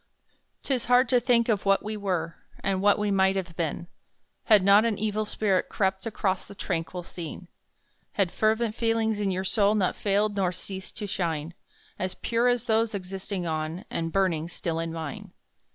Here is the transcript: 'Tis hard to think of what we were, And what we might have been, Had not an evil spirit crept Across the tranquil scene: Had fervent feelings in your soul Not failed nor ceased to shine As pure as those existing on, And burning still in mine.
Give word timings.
'Tis 0.63 0.85
hard 0.85 1.07
to 1.07 1.19
think 1.19 1.47
of 1.47 1.63
what 1.63 1.83
we 1.83 1.95
were, 1.95 2.35
And 2.61 2.81
what 2.81 2.97
we 2.97 3.11
might 3.11 3.35
have 3.35 3.55
been, 3.55 3.85
Had 4.45 4.63
not 4.63 4.83
an 4.83 4.97
evil 4.97 5.25
spirit 5.25 5.69
crept 5.69 6.07
Across 6.07 6.47
the 6.47 6.55
tranquil 6.55 7.03
scene: 7.03 7.47
Had 8.13 8.31
fervent 8.31 8.73
feelings 8.73 9.19
in 9.19 9.29
your 9.29 9.43
soul 9.43 9.75
Not 9.75 9.95
failed 9.95 10.35
nor 10.35 10.51
ceased 10.51 10.97
to 10.97 11.05
shine 11.05 11.53
As 11.99 12.15
pure 12.15 12.47
as 12.47 12.63
those 12.65 12.95
existing 12.95 13.45
on, 13.45 13.85
And 13.91 14.11
burning 14.11 14.47
still 14.49 14.79
in 14.79 14.91
mine. 14.91 15.33